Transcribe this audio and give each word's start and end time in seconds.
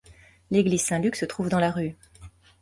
L'église 0.49 0.81
Saint-Luc 0.81 1.15
se 1.15 1.25
trouve 1.25 1.47
dans 1.49 1.59
la 1.59 1.69
rue. 1.69 1.95